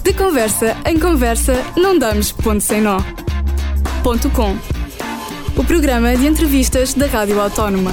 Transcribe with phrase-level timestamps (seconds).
[0.00, 2.98] De conversa em conversa, não damos ponto sem nó.
[4.02, 4.56] Ponto com.
[5.56, 7.92] O programa de entrevistas da Rádio Autónoma.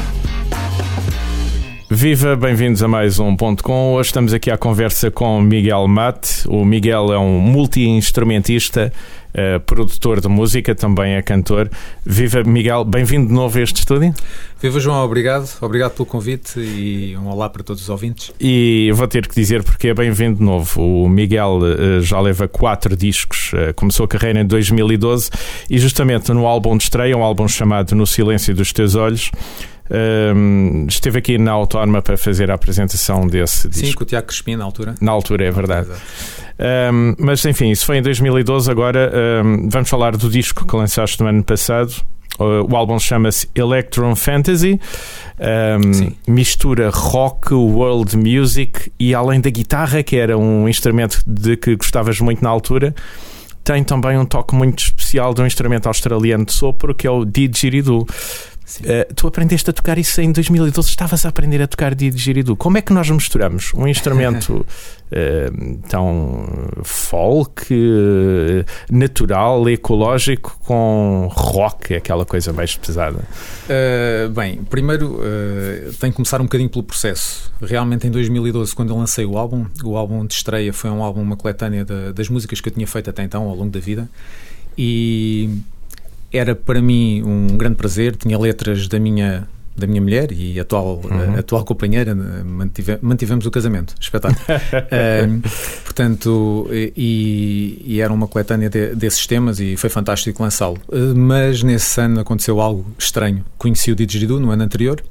[1.90, 3.96] Viva, bem-vindos a mais um Ponto Com.
[3.96, 6.48] Hoje estamos aqui à conversa com Miguel Mate.
[6.48, 8.94] O Miguel é um multi-instrumentista,
[9.34, 11.70] uh, produtor de música, também é cantor.
[12.06, 14.14] Viva, Miguel, bem-vindo de novo a este estúdio.
[14.62, 15.50] Viva, João, obrigado.
[15.62, 18.32] Obrigado pelo convite e um olá para todos os ouvintes.
[18.40, 20.82] E vou ter que dizer porque é bem-vindo de novo.
[20.82, 25.30] O Miguel uh, já leva quatro discos, uh, começou a carreira em 2012
[25.70, 29.32] e justamente no álbum de estreia, um álbum chamado No Silêncio dos Teus Olhos,
[29.90, 33.88] um, esteve aqui na Autónoma para fazer a apresentação desse disco.
[33.88, 34.96] Sim, com o Tiago Crespim na altura.
[35.02, 35.90] Na altura, é verdade.
[36.60, 38.70] Um, mas enfim, isso foi em 2012.
[38.70, 39.12] Agora
[39.44, 41.94] um, vamos falar do disco que lançaste no ano passado.
[42.40, 44.80] O álbum chama-se Electron Fantasy,
[46.26, 52.22] mistura rock, world music e além da guitarra, que era um instrumento de que gostavas
[52.22, 52.96] muito na altura,
[53.62, 57.26] tem também um toque muito especial de um instrumento australiano de sopro que é o
[57.26, 58.08] didgeridoo.
[58.78, 62.56] Uh, tu aprendeste a tocar isso em 2012, estavas a aprender a tocar didgeridoo.
[62.56, 64.66] Como é que nós misturamos um instrumento
[65.12, 73.20] uh, tão folk, uh, natural, ecológico, com rock, aquela coisa mais pesada?
[74.36, 75.20] bem, primeiro
[76.00, 77.52] tenho que começar um bocadinho pelo processo.
[77.62, 81.22] Realmente em 2012, quando eu lancei o álbum, o álbum de estreia foi um álbum,
[81.22, 84.10] uma coletânea de, das músicas que eu tinha feito até então, ao longo da vida.
[84.78, 85.50] E
[86.32, 88.16] era para mim um grande prazer.
[88.16, 89.48] Tinha letras da minha
[89.80, 91.40] da minha mulher e atual, uhum.
[91.40, 93.96] atual companheira, mantive, mantivemos o casamento.
[94.00, 94.42] Espetáculo.
[94.46, 95.50] uh,
[95.86, 100.78] portanto, e, e, era uma coletânea de, desses temas e foi fantástico lançá-lo.
[100.90, 103.46] Uh, mas nesse ano aconteceu algo estranho.
[103.58, 105.02] Conheci o Didgeridoo no ano anterior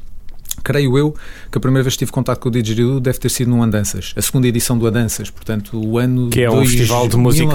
[0.63, 1.15] creio eu
[1.51, 4.13] que a primeira vez que tive contato com o Didgeridoo deve ter sido no Andanças,
[4.17, 7.53] a segunda edição do Andanças, portanto o ano que é um festival de música,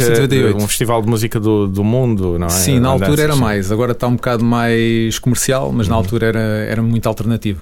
[0.55, 2.49] um festival de música do, do mundo, não é?
[2.49, 6.01] Sim, na altura era mais, agora está um bocado mais comercial, mas na uhum.
[6.01, 7.61] altura era, era muito alternativo.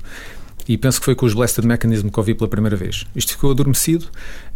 [0.68, 3.06] E penso que foi com os Blasted Mechanism que ouvi pela primeira vez.
[3.16, 4.06] Isto ficou adormecido.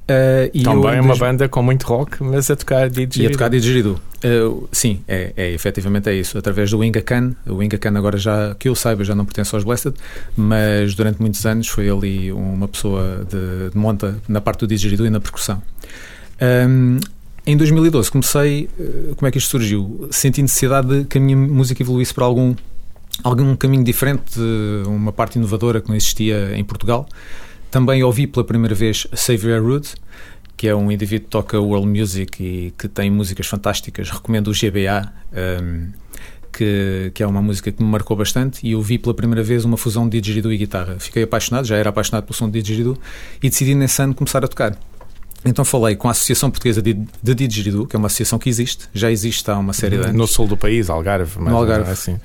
[0.05, 3.23] Uh, Também é uma banda com muito rock, mas a tocar didgeridoo.
[3.23, 3.99] E a tocar didgeridoo.
[4.23, 6.37] Uh, sim, é, é, efetivamente é isso.
[6.37, 7.35] Através do Inga Khan.
[7.47, 9.95] O Inga Khan agora já, que eu saiba, já não pertence aos Blessed,
[10.37, 15.07] mas durante muitos anos foi ali uma pessoa de, de monta na parte do didgeridoo
[15.07, 15.61] e na percussão.
[16.69, 16.99] Um,
[17.47, 20.07] em 2012 comecei, uh, como é que isto surgiu?
[20.11, 22.53] Senti necessidade de que a minha música evoluísse para algum,
[23.23, 24.39] algum caminho diferente,
[24.85, 27.07] uma parte inovadora que não existia em Portugal.
[27.75, 29.89] Também ouvi pela primeira vez Xavier Rude,
[30.55, 34.09] que é um indivíduo que toca world music e que tem músicas fantásticas.
[34.09, 35.11] Recomendo o GBA,
[35.61, 35.91] um,
[36.53, 38.65] que, que, é uma música que me marcou bastante.
[38.65, 40.95] E ouvi pela primeira vez uma fusão de didgeridoo e guitarra.
[40.99, 42.97] Fiquei apaixonado, já era apaixonado pelo som de didgeridoo
[43.43, 44.79] e decidi nesse ano começar a tocar.
[45.43, 48.87] Então falei com a Associação Portuguesa de, de Didgeridoo, que é uma associação que existe,
[48.93, 50.15] já existe há uma série de anos.
[50.15, 51.41] No sul do país, Algarve.
[51.41, 51.91] No Algarve.
[51.91, 52.17] Assim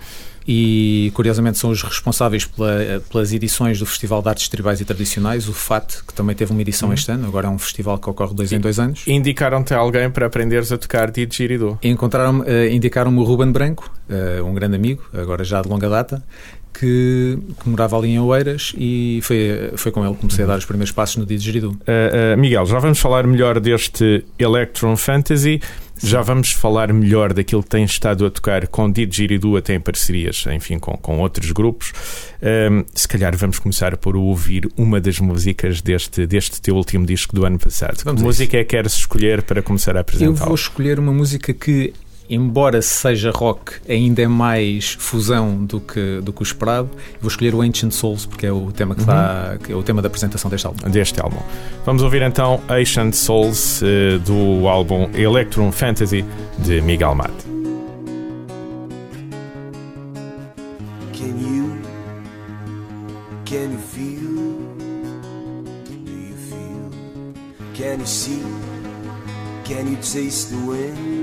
[0.53, 5.49] e curiosamente são os responsáveis pela, pelas edições do Festival de Artes Tribais e Tradicionais,
[5.49, 6.95] o FAT, que também teve uma edição uhum.
[6.95, 9.05] este ano, agora é um festival que ocorre dois e, em dois anos.
[9.07, 11.79] Indicaram-te alguém para aprenderes a tocar didgeridoo?
[11.85, 16.21] Encontraram, uh, indicaram-me o Ruben Branco, uh, um grande amigo, agora já de longa data,
[16.73, 20.59] que, que, morava ali em Oeiras e foi, foi com ele que comecei a dar
[20.59, 21.73] os primeiros passos no didgeridoo.
[21.73, 25.61] Uh, uh, Miguel, já vamos falar melhor deste Electron Fantasy,
[26.03, 30.45] já vamos falar melhor daquilo que tens estado a tocar com Didgeridoo até em parcerias,
[30.53, 31.93] enfim, com, com outros grupos.
[32.43, 37.35] Um, se calhar vamos começar por ouvir uma das músicas deste, deste teu último disco
[37.35, 37.99] do ano passado.
[38.05, 40.43] Vamos que música é que queres escolher para começar a apresentar?
[40.43, 41.93] Eu vou escolher uma música que
[42.31, 46.89] embora seja rock, ainda é mais fusão do que, do que o esperado.
[47.21, 49.59] Vou escolher o Ancient Souls, porque é o tema que, uhum.
[49.59, 50.89] que é o tema da apresentação deste álbum.
[50.89, 51.39] Deste álbum.
[51.85, 56.25] Vamos ouvir então Ancient Souls uh, do álbum Electron Fantasy
[56.59, 57.51] de Miguel Mate.
[61.13, 61.77] Can you,
[63.45, 64.21] can you feel?
[65.85, 66.91] Do you feel?
[67.75, 68.43] Can you see?
[69.65, 71.20] Can you taste the wind?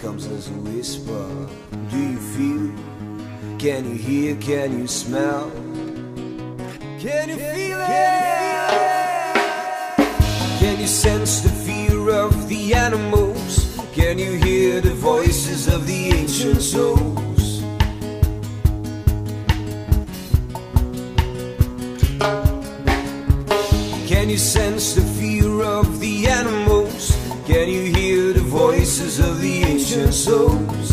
[0.00, 1.48] Comes as a whisper.
[1.90, 2.72] Do you feel?
[3.58, 4.36] Can you hear?
[4.36, 5.50] Can you smell?
[6.98, 8.10] Can you feel it?
[10.58, 13.78] Can you sense the fear of the animals?
[13.92, 17.60] Can you hear the voices of the ancient souls?
[24.08, 27.20] Can you sense the fear of the animals?
[27.50, 29.49] Can you hear the voices of the
[29.92, 30.90] ancient souls?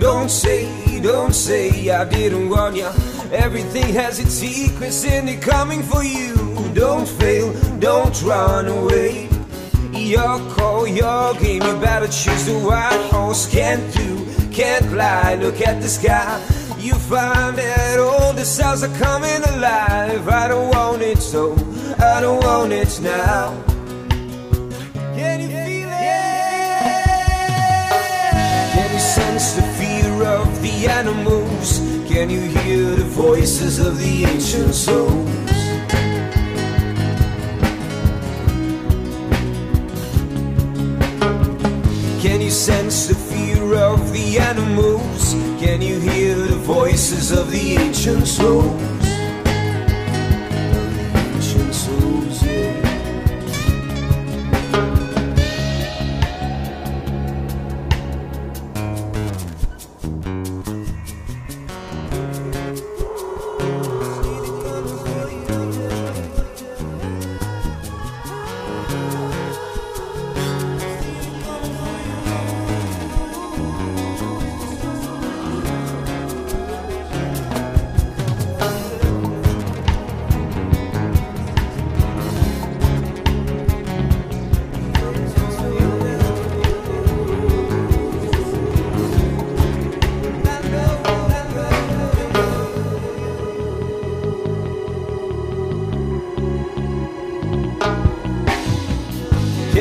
[0.00, 2.92] Don't say, don't say I didn't warn ya.
[3.30, 6.34] Everything has its secrets and they're coming for you.
[6.74, 9.28] Don't fail, don't run away.
[9.92, 13.48] Your call, your game, you better choose the right horse.
[13.48, 16.42] Can't do, can't fly, look at the sky.
[16.78, 20.28] You find that all the cells are coming alive.
[20.28, 21.56] I don't want it so,
[21.98, 23.62] I don't want it now.
[25.14, 26.26] Can you feel it?
[28.74, 31.78] Can you sense the fear of the animals?
[32.06, 35.30] Can you hear the voices of the ancient souls?
[42.22, 45.32] Can you sense the fear of the animals?
[45.58, 48.95] Can you hear the voices of the ancient souls?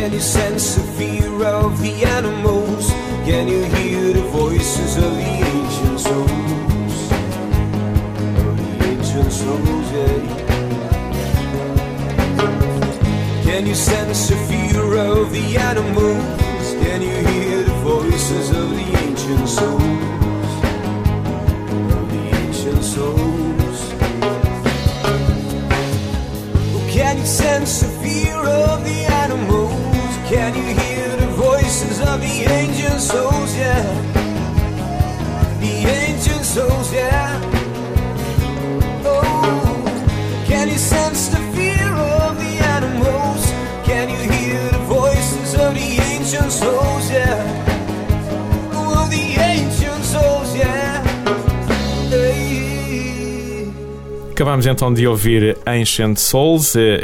[0.05, 2.91] Can you sense the fear of the animals?
[3.25, 7.11] Can you hear the voices of the ancient souls?
[8.45, 10.19] Of the ancient souls, yeah.
[13.45, 16.23] Can you sense the fear of the animals?
[16.85, 19.81] Can you hear the voices of the ancient souls?
[21.95, 23.79] Of the ancient souls.
[26.93, 27.84] Can you sense
[32.07, 33.55] of the ancient souls?
[33.55, 33.83] Yeah,
[35.59, 36.93] the ancient souls.
[36.93, 37.54] Yeah.
[54.35, 56.99] Acabámos então de ouvir Ancient Souls, é,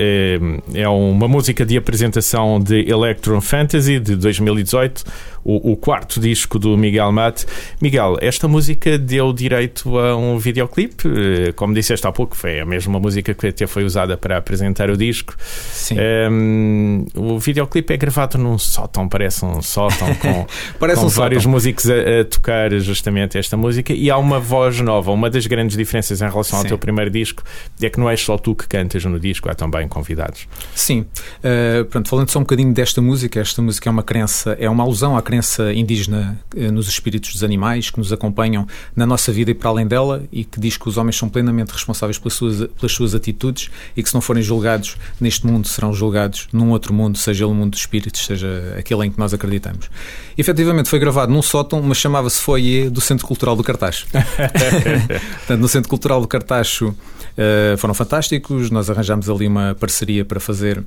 [0.75, 5.05] é, é uma música de apresentação de Electron Fantasy de 2018,
[5.43, 7.45] o, o quarto disco do Miguel Mate.
[7.81, 12.65] Miguel, esta música deu direito a um videoclipe, eh, como disseste há pouco, foi a
[12.65, 15.35] mesma música que até foi usada para apresentar o disco.
[15.39, 15.97] Sim.
[16.31, 20.45] Um, o videoclipe é gravado num sótão, parece um sótão com,
[20.79, 21.51] Parece com um vários sótão.
[21.51, 25.11] músicos a, a tocar justamente esta música e há uma voz nova.
[25.11, 26.69] Uma das grandes diferenças em relação ao Sim.
[26.69, 27.43] teu primeiro disco
[27.81, 30.47] é que não és só tu que cantas no disco, há também convidados.
[30.75, 31.05] Sim,
[31.41, 34.83] Uh, pronto, falando só um bocadinho desta música, esta música é uma crença, é uma
[34.83, 39.49] alusão à crença indígena uh, nos espíritos dos animais que nos acompanham na nossa vida
[39.49, 42.67] e para além dela e que diz que os homens são plenamente responsáveis pelas suas,
[42.67, 46.93] pelas suas atitudes e que se não forem julgados neste mundo serão julgados num outro
[46.93, 49.89] mundo, seja ele o mundo dos espíritos, seja aquele em que nós acreditamos.
[50.37, 54.07] Efetivamente foi gravado num sótão, mas chamava-se Foyer do Centro Cultural do Cartacho.
[54.11, 60.41] Portanto, no Centro Cultural do Cartacho uh, foram fantásticos, nós arranjámos ali uma parceria para
[60.41, 60.83] fazer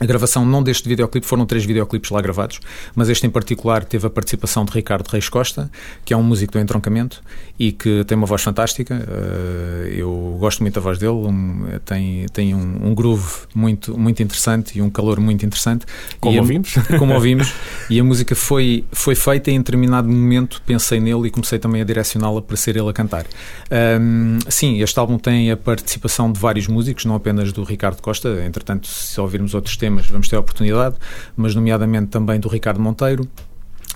[0.00, 2.60] a gravação não deste videoclipe, foram três videoclipes lá gravados,
[2.94, 5.70] mas este em particular teve a participação de Ricardo Reis Costa,
[6.04, 7.22] que é um músico do entroncamento
[7.58, 8.94] e que tem uma voz fantástica.
[9.06, 14.22] Uh, eu gosto muito da voz dele, um, tem, tem um, um groove muito, muito
[14.22, 15.84] interessante e um calor muito interessante.
[16.18, 16.74] Como E a- ouvimos.
[16.98, 17.52] como ouvimos,
[17.88, 21.82] e a música foi, foi feita e em determinado momento pensei nele e comecei também
[21.82, 23.26] a direcioná-la para ser ele a cantar.
[23.70, 28.42] Ahm, sim, este álbum tem a participação de vários músicos, não apenas do Ricardo Costa,
[28.44, 30.96] entretanto, se ouvirmos outros temas, vamos ter a oportunidade,
[31.36, 33.26] mas nomeadamente também do Ricardo Monteiro,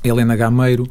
[0.05, 0.89] Helena Gameiro,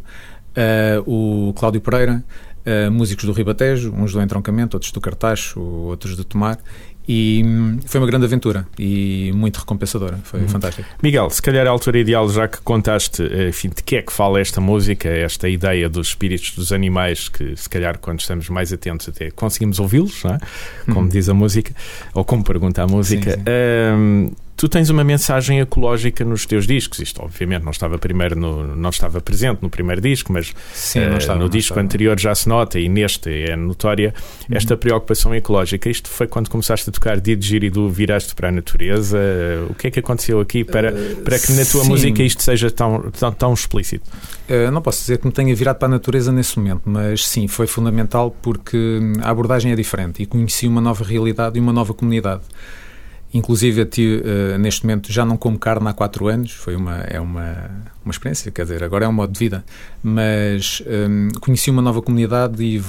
[0.55, 2.23] ah, o Cláudio Pereira,
[2.65, 6.57] ah, músicos do Ribatejo, uns do Entroncamento, outros do Cartacho, outros do Tomar.
[7.07, 10.17] E hum, foi uma grande aventura e muito recompensadora.
[10.23, 10.89] Foi fantástico.
[11.03, 14.01] Miguel, se calhar é a altura ideal, já que contaste eh, enfim, de que é
[14.01, 18.49] que fala esta música, esta ideia dos espíritos dos animais, que se calhar quando estamos
[18.49, 20.39] mais atentos até conseguimos ouvi-los, é?
[20.85, 21.07] como Uhum.
[21.09, 21.75] diz a música,
[22.11, 23.33] ou como pergunta a música.
[23.33, 23.43] Sim, sim.
[23.47, 26.99] Ahm, Tu tens uma mensagem ecológica nos teus discos.
[26.99, 31.17] Isto, obviamente, não estava primeiro no, não estava presente no primeiro disco, mas Sim, eh,
[31.17, 31.81] estava, no disco estava.
[31.81, 34.13] anterior já se nota e neste é notória
[34.49, 35.89] esta preocupação ecológica.
[35.89, 39.19] Isto foi quando começaste a tocar Didgeridoo, viraste para a natureza.
[39.69, 40.93] O que é que aconteceu aqui para,
[41.23, 41.89] para que na tua sim.
[41.89, 44.09] música isto seja tão, tão, tão explícito?
[44.49, 47.47] Uh, não posso dizer que me tenha virado para a natureza nesse momento, mas sim,
[47.47, 51.93] foi fundamental porque a abordagem é diferente e conheci uma nova realidade e uma nova
[51.93, 52.43] comunidade.
[53.35, 57.19] Inclusive, tive, uh, neste momento já não como carne há quatro anos, foi uma, é
[57.19, 57.69] uma,
[58.05, 59.65] uma experiência, quer dizer, agora é um modo de vida,
[60.01, 62.81] mas hum, conheci uma nova comunidade e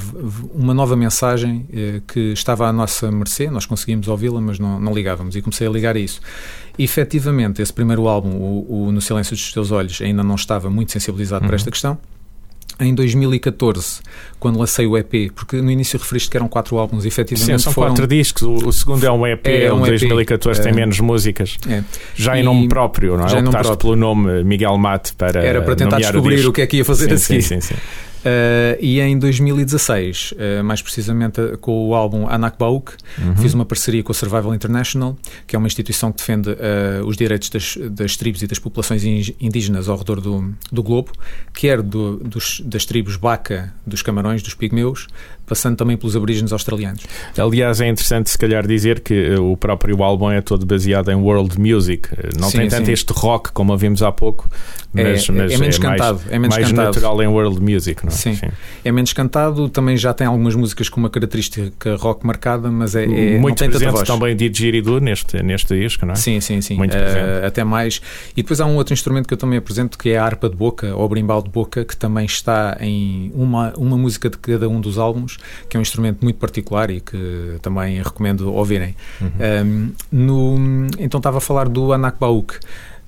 [0.54, 4.94] uma nova mensagem eh, que estava à nossa mercê, nós conseguimos ouvi-la, mas não, não
[4.94, 6.20] ligávamos, e comecei a ligar a isso.
[6.78, 10.70] E, efetivamente, esse primeiro álbum, o, o No Silêncio dos Teus Olhos, ainda não estava
[10.70, 11.48] muito sensibilizado Uhum.
[11.48, 11.98] para esta questão.
[12.78, 14.00] Em 2014,
[14.38, 17.72] quando lancei o EP, porque no início referiste que eram quatro álbuns, Sim, efetivamente são
[17.72, 17.88] foram.
[17.88, 18.42] quatro discos.
[18.42, 19.88] O, o segundo é um EP, É o um EP.
[19.88, 20.74] 2014 tem É.
[20.74, 21.56] menos músicas.
[21.68, 21.82] É,
[22.14, 23.28] Já em E- nome próprio, não é?
[23.28, 23.78] já em Optaste próprio.
[23.78, 26.50] pelo nome Miguel Mate para era para tentar descobrir disco.
[26.50, 27.42] o que é que ia fazer sim, a seguir.
[27.42, 27.80] Sim, sim, sim.
[28.26, 33.36] Uh, e em 2016, uh, mais precisamente uh, com o álbum Anak Bauk, Uhum.
[33.36, 35.16] fiz uma parceria com a Survival International,
[35.46, 39.04] que é uma instituição que defende uh, os direitos das, das tribos e das populações
[39.04, 41.12] in- indígenas ao redor do, do globo,
[41.54, 45.06] quer do, dos, das tribos Baca, dos Camarões, dos Pigmeus,
[45.46, 47.04] passando também pelos aborígenes australianos.
[47.38, 51.14] Aliás, é interessante se calhar dizer que eh, o próprio álbum é todo baseado em
[51.14, 52.08] world music.
[52.12, 52.92] Eh, Não Sim, tem tanto sim.
[52.92, 54.50] este rock como ouvimos há pouco,
[55.02, 56.86] mas, é- mas é menos mais, cantado, é menos mais cantado.
[56.88, 58.14] natural em world music, não é?
[58.14, 58.38] Sim.
[58.84, 63.04] É menos cantado, também já tem algumas músicas com uma característica rock marcada, mas é,
[63.04, 66.16] é não Muito tanta presente também de didgeridoo neste, neste disco, não é?
[66.16, 66.76] Sim, sim, sim.
[66.76, 67.46] Muito Eh, presente.
[67.46, 68.00] até mais.
[68.36, 70.56] E depois há um outro instrumento que eu também apresento que é a harpa de
[70.56, 74.80] boca, ou brimbal de boca, que também está em uma, uma música de cada um
[74.80, 75.36] dos álbuns,
[75.68, 78.94] que é um instrumento muito particular e que também recomendo ouvirem.
[79.22, 82.54] Um, no, então estava a falar do Anak Bauk.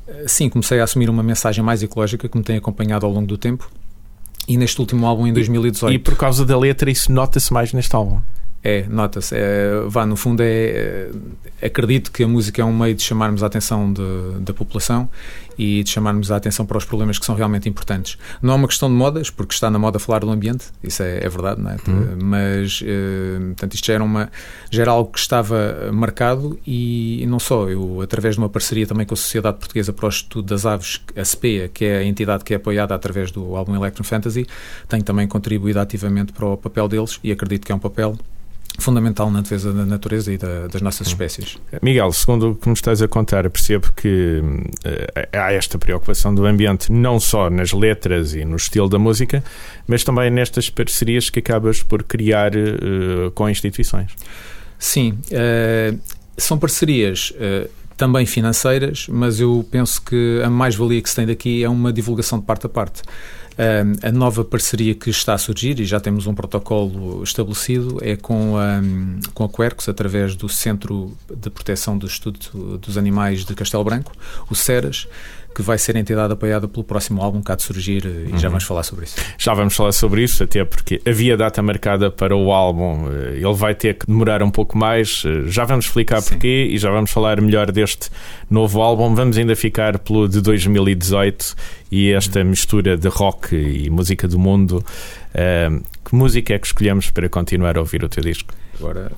[0.08, 3.26] Eh, Sim, comecei a assumir uma mensagem mais ecológica que me tem acompanhado ao longo
[3.26, 3.70] do tempo.
[4.46, 5.92] E neste último álbum, em 2018.
[5.94, 8.20] E por causa da letra, isso nota-se mais neste álbum.
[8.70, 9.34] É, nota-se.
[9.34, 11.08] É, vá, no fundo, é,
[11.62, 15.08] é- acredito que a música é um meio de chamarmos a atenção de- da população
[15.56, 18.18] e de chamarmos a atenção para os problemas que são realmente importantes.
[18.42, 21.24] Não é uma questão de modas, porque está na moda falar do ambiente, isso é,
[21.24, 21.76] é verdade, não é?
[22.22, 24.30] Mas, eh, portanto, isto já era, uma,
[24.70, 27.68] já era algo que estava marcado e, e não só.
[27.68, 31.00] Eu, através de uma parceria também com a Sociedade Portuguesa para o Estudo das Aves,
[31.16, 34.46] a SPEA, que é a entidade que é apoiada através do álbum Electron Fantasy,
[34.88, 38.16] tenho também contribuído ativamente para o papel deles e acredito que é um papel
[38.78, 41.58] fundamental na defesa da natureza e da- das nossas espécies.
[41.82, 44.40] Miguel, segundo o que me estás a contar, percebo que
[44.84, 49.42] eh, há esta preocupação do ambiente não só nas letras e no estilo da música,
[49.86, 52.60] mas também nestas parcerias que acabas por criar eh,
[53.34, 54.12] com instituições.
[54.78, 55.94] Sim, eh,
[56.36, 57.32] são parcerias
[57.96, 62.38] também financeiras, mas eu penso que a mais-valia que se tem daqui é uma divulgação
[62.38, 63.02] de parte a parte.
[64.02, 68.56] A nova parceria que está a surgir, e já temos um protocolo estabelecido, é com
[68.56, 68.80] a,
[69.34, 74.12] com a Quercus, através do Centro de Proteção do Estudo dos Animais de Castelo Branco,
[74.48, 75.08] o CERAS,
[75.54, 78.48] que vai ser a entidade apoiada pelo próximo álbum que há de surgir, e já
[78.48, 79.16] vamos falar sobre isso.
[79.36, 83.08] Já vamos falar sobre isso, até porque havia data marcada para o álbum.
[83.10, 85.24] eh, Ele vai ter que demorar um pouco mais.
[85.26, 86.28] eh, Já vamos explicar Sim.
[86.34, 88.08] porquê e já vamos falar melhor deste
[88.48, 89.12] novo álbum.
[89.16, 91.56] Vamos ainda ficar pelo de 2018
[91.90, 94.84] e esta mistura de rock e música do mundo.
[95.34, 95.70] Eh,
[96.08, 98.54] Que música é que escolhemos para continuar a ouvir o teu disco?
[98.80, 99.10] Agora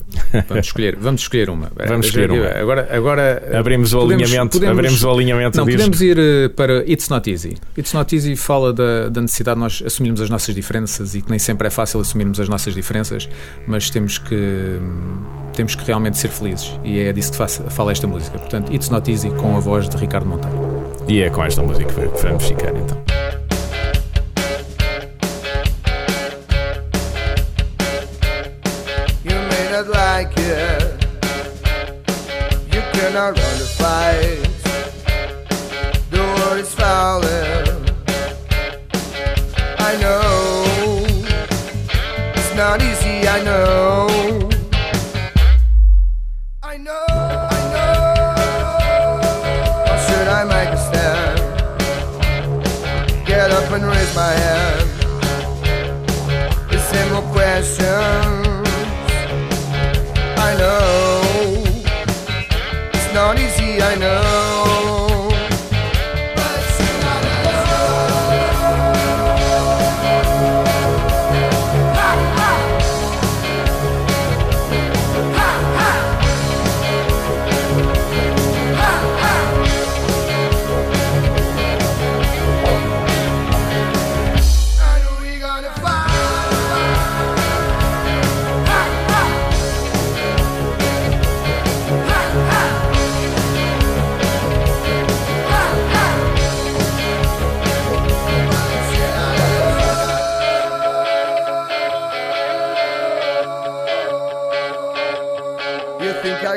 [0.49, 1.71] vamos escolher, vamos escolher uma.
[1.87, 2.49] Vamos escolher uma.
[2.49, 6.83] Agora, agora Abrimos o podemos- alinhamento, podemos- abrimos o alinhamento Não, podemos ir eh, para
[6.91, 7.57] It's Not Easy.
[7.77, 11.29] It's Not Easy fala da, da necessidade de nós assumirmos as nossas diferenças e que
[11.31, 13.29] nem sempre é fácil assumirmos as nossas diferenças,
[13.69, 15.23] mas temos que hum,
[15.55, 18.39] temos que realmente ser felizes e é disso que fala esta música.
[18.39, 20.70] Portanto, It's Not Easy com a voz de Ricardo Monteiro.
[21.11, 23.03] E é com esta música que vamos ficar então.
[29.25, 31.05] You may not like it.
[32.73, 33.37] You cannot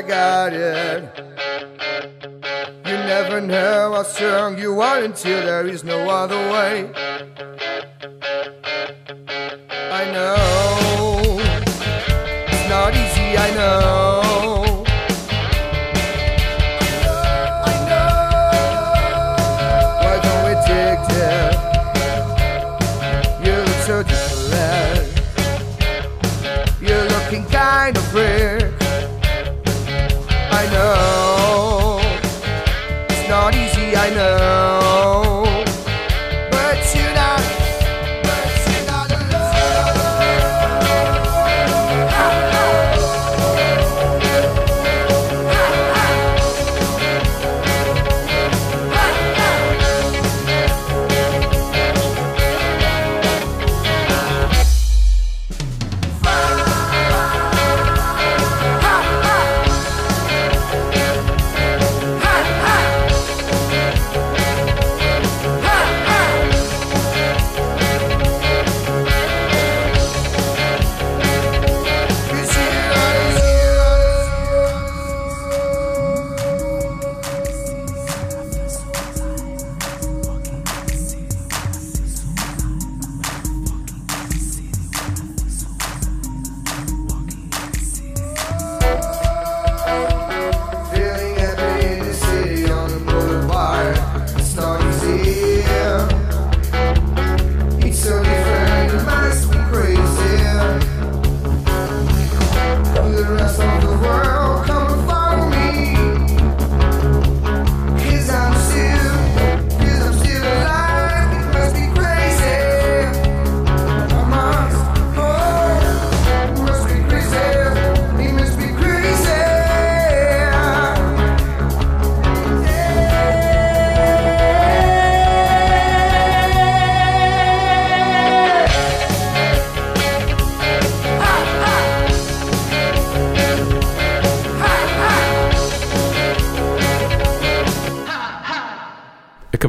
[0.04, 1.02] You got it.
[2.84, 6.90] You never know how strong you are until there is no other way.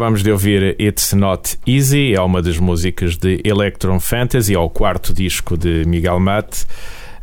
[0.05, 4.69] Acabamos de ouvir It's Not Easy, é uma das músicas de Electron Fantasy, é o
[4.69, 6.63] quarto disco de Miguel Mate.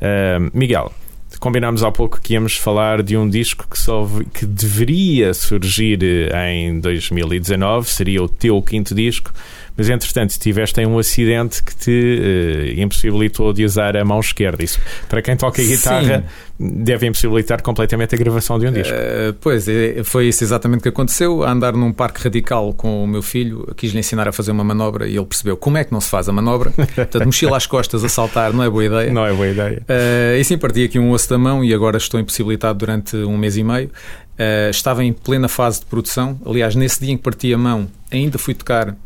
[0.01, 0.93] Uh, Miguel,
[1.39, 6.01] combinámos há pouco que íamos falar de um disco que, só, que deveria surgir
[6.35, 9.33] em 2019, seria o teu quinto disco,
[9.77, 14.63] mas entretanto tiveste em um acidente que te uh, impossibilitou de usar a mão esquerda.
[14.63, 16.25] Isso, para quem toca guitarra,
[16.59, 18.93] deve impossibilitar completamente a gravação de um disco.
[18.93, 21.43] Uh, pois, é, foi isso exatamente que aconteceu.
[21.43, 25.09] A andar num parque radical com o meu filho, quis-lhe ensinar a fazer uma manobra
[25.09, 26.71] e ele percebeu como é que não se faz a manobra.
[26.95, 29.13] Portanto, mochila às costas a saltar não é boa ideia.
[29.13, 29.83] Não é boa ideia.
[29.83, 33.37] Uh, e sim, parti aqui um osso da mão e agora estou impossibilitado durante um
[33.37, 33.89] mês e meio.
[33.89, 36.39] Uh, estava em plena fase de produção.
[36.45, 38.97] Aliás, nesse dia em que parti a mão, ainda fui tocar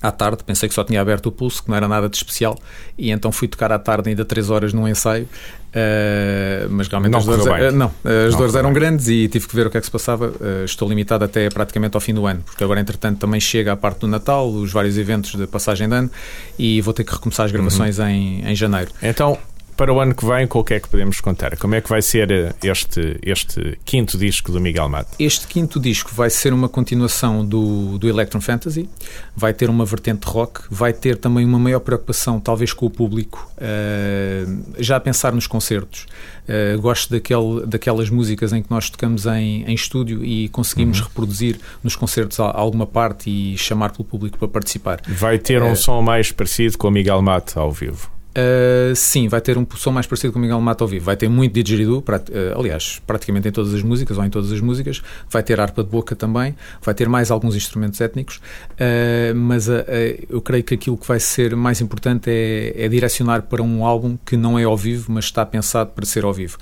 [0.00, 2.58] à tarde, pensei que só tinha aberto o pulso, que não era nada de especial,
[2.96, 7.18] e então fui tocar à tarde ainda 3 horas num ensaio, uh, mas realmente não
[7.18, 8.80] as dores, uh, não, as Não dores eram bem.
[8.80, 10.28] grandes e tive que ver o que é que se passava.
[10.28, 13.76] Uh, estou limitado até praticamente ao fim do ano, porque agora entretanto também chega a
[13.76, 16.10] parte do Natal, os vários eventos de passagem de ano,
[16.58, 18.06] e vou ter que recomeçar as gravações Uhum.
[18.06, 18.90] em, em janeiro.
[19.02, 19.38] Então,
[19.78, 21.56] para o ano que vem, com o que é que podemos contar?
[21.56, 25.10] Como é que vai ser eh, este, este quinto disco do Miguel Mate?
[25.20, 28.88] Este quinto disco vai ser uma continuação do, do Electron Fantasy,
[29.36, 33.48] vai ter uma vertente rock, vai ter também uma maior preocupação, talvez, com o público,
[33.56, 34.44] eh,
[34.80, 36.06] já a pensar nos concertos.
[36.48, 41.60] Eh, gosto daquele, daquelas músicas em que nós tocamos em, em estúdio e conseguimos reproduzir
[41.84, 45.00] nos concertos alguma parte e chamar pelo público para participar.
[45.06, 48.17] Vai ter um Eh, som mais parecido com o Miguel Mate ao vivo.
[48.38, 51.04] Uh, sim, vai ter um som mais parecido com o Miguel Mata ao vivo.
[51.04, 54.52] Vai ter muito didgeridoo, prat- uh, aliás, praticamente em todas as músicas, ou em todas
[54.52, 55.02] as músicas.
[55.30, 56.54] Vai ter harpa de boca também.
[56.82, 58.36] Vai ter mais alguns instrumentos étnicos.
[58.36, 59.84] Uh, mas uh,
[60.28, 64.16] eu creio que aquilo que vai ser mais importante é, é direcionar para um álbum
[64.24, 66.58] que não é ao vivo, mas está pensado para ser ao vivo.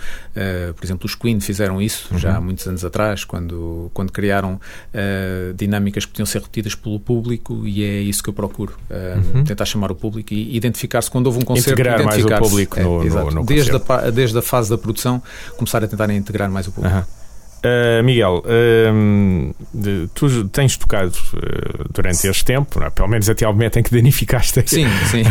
[0.77, 4.61] Por exemplo, os Queen fizeram isso já há muitos anos atrás, quando, quando criaram
[5.57, 8.75] dinâmicas que podiam ser repetidas pelo público, e é isso que eu procuro.
[8.91, 11.65] Uh, Tentar chamar o público e identificar-se quando houve um concerto.
[11.72, 13.35] Integrar mais o público no- no- exato.
[13.35, 13.70] no desde,
[14.07, 15.22] a, desde a fase da produção,
[15.57, 16.94] começar a tentar integrar mais o público.
[17.66, 18.42] Uh, Miguel,
[18.92, 22.90] um, de- tu tens tocado uh, durante este tempo, é?
[22.90, 25.22] pelo menos até ao momento em que danificaste Sim, sim.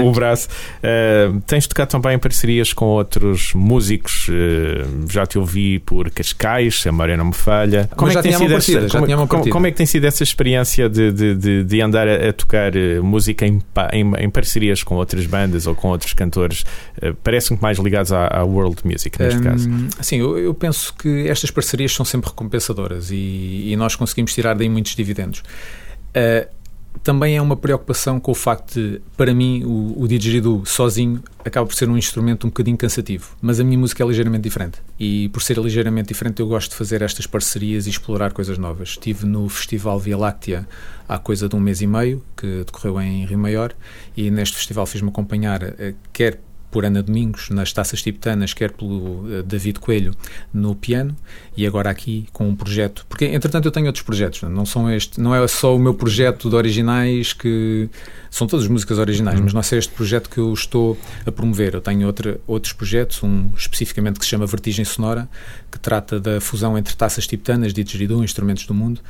[0.00, 0.48] o, o braço.
[0.78, 4.28] Uh, tens tocado também em parcerias com outros músicos.
[4.28, 7.88] uh, já te ouvi por Cascais, se a memória não me falha.
[8.22, 11.10] Tinha uma partida, já como, uma como- como é que tem sido essa experiência de,
[11.12, 13.60] de, de, de andar a, a tocar uh, música em,
[13.92, 16.64] em, em parcerias com outras bandas ou com outros cantores?
[17.02, 19.68] Uh, Parece-me mais ligados à, à world music, neste caso.
[19.68, 24.34] Hum, Sim, eu, eu penso que estas parcerias são sempre recompensadoras e, e nós conseguimos
[24.34, 25.42] tirar daí muitos dividendos.
[26.14, 26.48] Ah,
[27.02, 31.66] também é uma preocupação com o facto de, para mim, o, o didgeridoo sozinho acaba
[31.66, 34.78] por ser um instrumento um bocadinho cansativo, mas a minha música é ligeiramente diferente.
[34.98, 38.90] E por ser ligeiramente diferente, eu gosto de fazer estas parcerias e explorar coisas novas.
[38.90, 40.68] Estive no Festival Via Láctea
[41.08, 43.72] há coisa de um mês e meio, que decorreu em Rio Maior,
[44.16, 46.40] e neste festival fiz-me acompanhar, eh, quer
[46.70, 50.14] por Ana Domingos nas taças tibetanas, quer pelo eh, David Coelho
[50.52, 51.16] no piano
[51.56, 55.20] e agora aqui com um projeto, porque entretanto eu tenho outros projetos, não são este,
[55.20, 57.88] não é só o meu projeto de originais que
[58.30, 61.74] são todas músicas originais, mas não é este projeto que eu estou a promover.
[61.74, 65.28] Eu tenho outra, outros projetos, um especificamente que se chama Vertigem Sonora,
[65.70, 69.00] que trata da fusão entre taças tibetanas, didgeridoo, instrumentos do mundo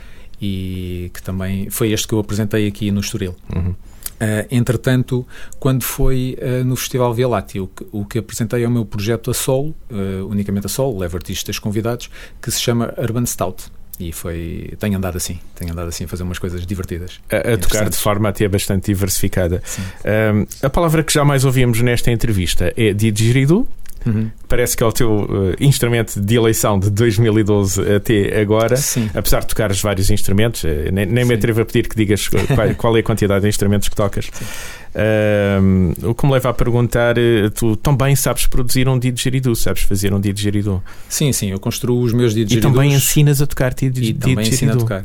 [0.40, 3.37] e que também foi este que eu apresentei aqui no Estoril.
[3.55, 3.75] Uhum.
[4.20, 5.26] Uh, entretanto,
[5.59, 8.85] quando foi uh, no Festival Via Láctea, o que, o que apresentei é o meu
[8.85, 13.70] projeto a solo, uh, unicamente a solo, levo artistas convidados, que se chama Urban Stout.
[14.00, 14.72] E foi.
[14.78, 17.20] Tenho andado assim, tenho andado assim a fazer umas coisas divertidas.
[17.30, 19.62] A, a tocar de forma até bastante diversificada.
[20.35, 23.68] Um, a palavra que já mais ouvimos nesta entrevista é didgeridoo.
[24.06, 24.30] Uhum.
[24.48, 28.76] Parece que é o teu uh, instrumento de eleição de 2012 até agora.
[28.76, 29.10] Sim.
[29.14, 31.34] Apesar de tocares vários instrumentos, eh, nem, nem me Sim.
[31.34, 32.44] atrevo a pedir que digas qual,
[32.76, 34.30] qual é a quantidade de instrumentos que tocas.
[34.92, 39.83] Um, o que me leva a perguntar: eh, tu também sabes produzir um didgeridoo, sabes
[39.83, 42.72] fazer um didgeridoo sim, sim, eu construo os meus e didgeridos.
[42.72, 44.79] também ensinas a tocar didge- e também ensino a didgeridoo.
[44.81, 45.05] tocar.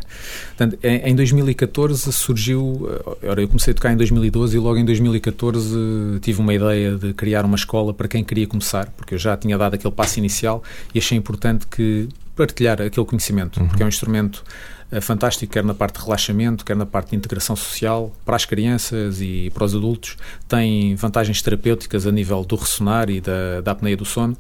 [0.58, 2.90] Portanto, em, em 2014 surgiu.
[3.22, 6.96] eh, Ora, eu comecei a tocar em 2012 e logo em 2014 tive uma ideia
[6.96, 10.18] de criar uma escola para quem queria começar, porque eu já tinha dado aquele passo
[10.20, 15.64] inicial e achei importante que partilhar aquele conhecimento, porque é um instrumento eh, fantástico, quer
[15.64, 19.64] na parte de relaxamento, quer na parte de integração social, para as crianças e para
[19.64, 20.18] os adultos.
[20.48, 24.38] Tem vantagens terapêuticas a nível do ressonar e da, da apneia do sono.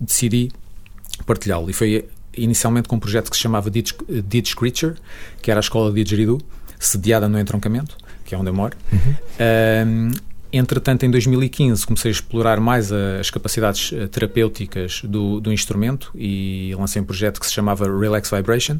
[0.00, 0.50] Decidi
[1.26, 1.70] partilhá-lo.
[1.70, 3.92] E foi inicialmente com um projeto que se chamava Ditch,
[4.28, 4.94] Ditch Creature,
[5.42, 6.40] que era a escola de didgeridoo,
[6.78, 8.76] sediada no entroncamento, que é onde eu moro.
[9.86, 10.12] Um,
[10.52, 16.74] entretanto, em 2015 comecei a explorar mais as capacidades eh, terapêuticas do, do instrumento e
[16.78, 18.78] lancei um projeto que se chamava Relax Vibration.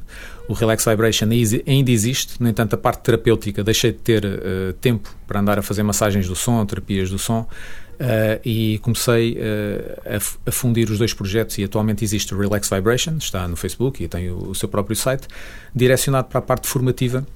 [0.48, 4.74] O Relax Vibration ai- ainda existe, no entanto, a parte terapêutica deixei de ter eh,
[4.80, 7.46] tempo para andar a fazer massagens do som, terapias do som.
[8.00, 12.70] Uh, e comecei uh, a, a fundir os dois projetos e atualmente existe o Relax
[12.70, 15.28] Vibration, está no Facebook e tem o, o seu próprio site,
[15.74, 17.26] direcionado para a parte formativa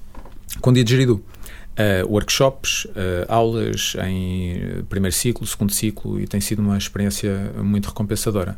[0.61, 1.23] com didgeridoo.
[1.77, 7.51] Uh, workshops, uh, aulas em eh, primeiro ciclo, segundo ciclo e tem sido uma experiência
[7.61, 8.57] muito recompensadora.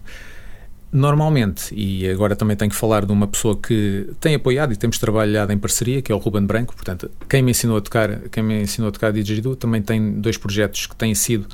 [0.92, 5.00] Normalmente, e agora também tenho que falar de uma pessoa que tem apoiado e temos
[5.00, 6.76] trabalhado em parceria, que é o Ruben Branco.
[6.76, 10.38] Portanto, quem me ensinou a tocar, quem me ensinou a tocar didgeridoo, também tem dois
[10.38, 11.48] projetos que têm sido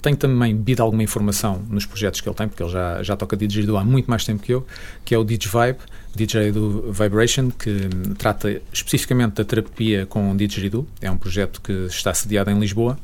[0.00, 3.36] Tenho também bebido alguma informação nos projetos que ele tem, porque ele já, já toca
[3.36, 4.66] didgeridoo há muito mais tempo que eu,
[5.04, 5.78] que é o DigiVibe,
[6.14, 10.86] Didgeridoo Vibration, que trata especificamente da terapia com didgeridoo.
[11.00, 12.98] É um projeto que está sediado em Lisboa.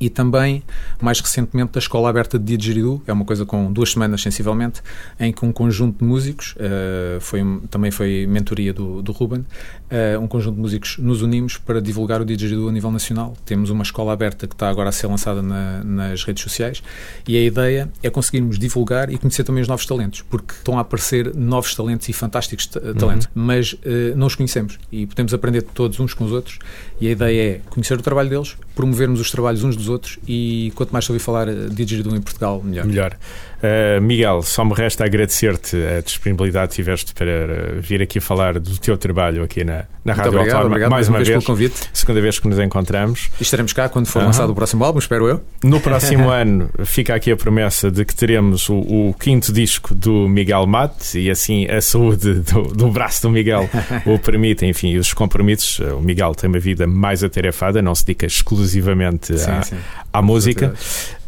[0.00, 0.62] E também,
[1.00, 4.82] mais recentemente, da Escola Aberta de Didgeridoo, é uma coisa com duas semanas, sensivelmente,
[5.20, 9.46] em que um conjunto de músicos, eh, foi, também foi mentoria do, do Ruben,
[9.88, 13.36] eh, um conjunto de músicos nos unimos para divulgar o Didgeridoo a nível nacional.
[13.46, 16.82] Temos uma escola aberta que está agora a ser lançada na- nas redes sociais
[17.26, 20.80] e a ideia é conseguirmos divulgar e conhecer também os novos talentos, porque estão a
[20.80, 25.62] aparecer novos talentos e fantásticos ta- talentos, mas eh, não os conhecemos e podemos aprender
[25.62, 26.58] todos uns com os outros
[27.00, 30.72] e a ideia é conhecer o trabalho deles, promovermos os trabalhos uns dos outros e
[30.74, 32.86] quanto mais se ouvir falar eh, didgeridoo em Portugal, melhor.
[32.86, 33.16] Melhor.
[33.64, 38.58] Uh, Miguel, só me resta agradecer-te a disponibilidade que tiveste para uh, vir aqui falar
[38.60, 40.66] do teu trabalho aqui na, na Muito Rádio obrigado, Autónoma.
[40.66, 41.88] obrigado Mais uma vez pelo convite.
[41.90, 43.30] segunda vez que nos encontramos.
[43.40, 44.26] E estaremos cá quando for Aham.
[44.26, 45.40] lançado o próximo álbum, espero eu.
[45.62, 50.28] No próximo ano fica aqui a promessa de que teremos o, o quinto disco do
[50.28, 53.70] Miguel Mate e assim a saúde do, do braço do Miguel
[54.04, 55.78] o permite, enfim, e os compromissos.
[55.78, 59.76] O Miguel tem uma vida mais atarefada, não se dedica exclusivamente à, sim.
[60.12, 60.74] à música.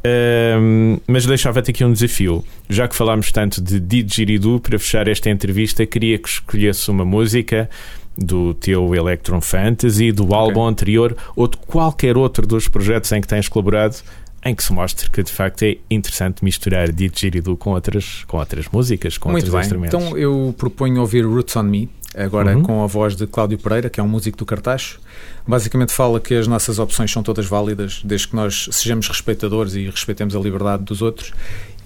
[0.06, 2.44] Ahm, mas deixava-te aqui um desafio.
[2.68, 7.68] Já que falámos tanto de didgeridoo, para fechar esta entrevista, queria que escolhesse uma música
[8.16, 13.26] do teu Electron Fantasy, do álbum anterior ou de qualquer outro dos projetos em que
[13.28, 13.96] tens colaborado,
[14.44, 18.68] em que se mostra que de facto é interessante misturar didgeridoo com outras, com outras
[18.68, 19.60] músicas, com Muito outros bem.
[19.60, 19.94] instrumentos.
[20.00, 21.90] Então eu proponho ouvir Roots on Me,
[22.24, 22.62] agora Uhum.
[22.62, 24.98] com a voz de Cláudio Pereira, que é um músico do Cartacho.
[25.46, 29.84] Basicamente fala que as nossas opções são todas válidas, desde que nós sejamos respeitadores e
[29.88, 31.32] respeitemos a liberdade dos outros.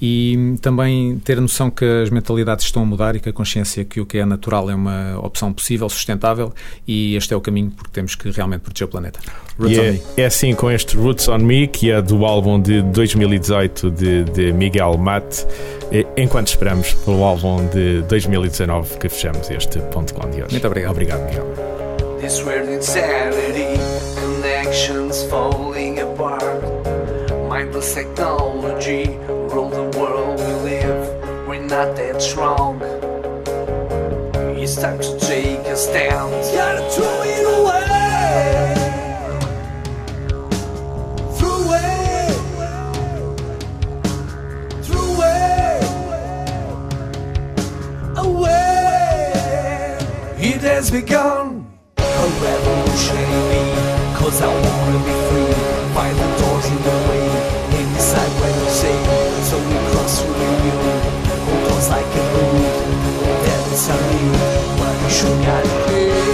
[0.01, 3.85] E também ter a noção que as mentalidades estão a mudar e que a consciência
[3.85, 6.53] que o que é natural é uma opção possível, sustentável,
[6.87, 9.21] e este é o caminho porque temos que realmente proteger o planeta.
[9.59, 10.03] Roots E on é, Me.
[10.17, 14.53] é assim com este Roots on Me, que é do álbum de 2018 de, de
[14.53, 15.47] Miguel Mate,
[16.17, 20.53] enquanto esperamos pelo álbum de 2019 que fechamos este ponto com de hoje.
[20.53, 20.93] Muito obrigado.
[20.93, 21.47] Obrigado, Miguel.
[22.21, 23.79] This weird insanity,
[24.21, 26.63] connections falling apart.
[27.49, 29.05] Mindless technology,
[31.81, 32.83] We're not that strong.
[34.61, 36.31] It's time to take a stand.
[36.55, 38.75] Gotta throw it away.
[41.39, 41.63] Throw.
[44.83, 45.15] Throw.
[48.29, 49.33] Away.
[50.37, 51.67] It has begun
[51.97, 52.03] a
[52.43, 53.63] revolution in me
[54.19, 55.40] Cause I wanna be free
[61.91, 62.63] like a mood
[63.45, 64.23] That is a me
[64.79, 66.30] But you should not be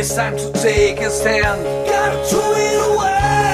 [0.00, 1.64] It's time to take a stand.
[1.88, 3.47] Gotta throw it away.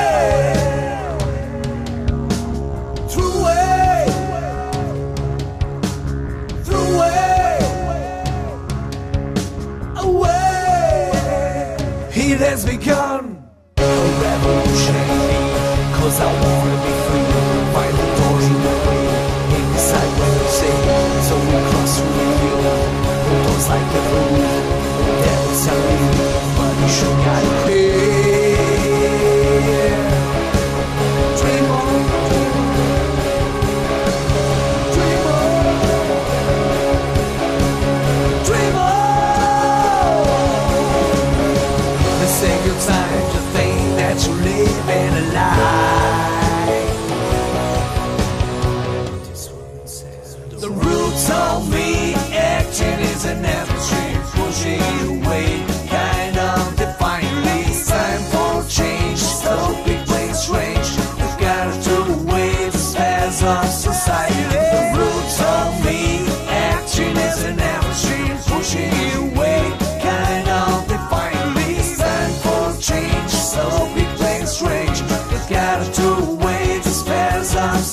[26.94, 27.63] But you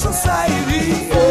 [0.01, 1.30] society.